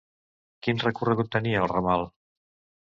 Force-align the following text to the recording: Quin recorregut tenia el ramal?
Quin 0.67 0.81
recorregut 0.85 1.31
tenia 1.37 1.63
el 1.67 1.71
ramal? 1.77 2.09